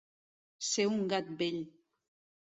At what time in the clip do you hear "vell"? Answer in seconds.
1.41-1.59